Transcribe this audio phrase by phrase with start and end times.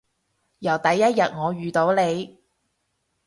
[0.57, 2.35] 由第一日我遇到你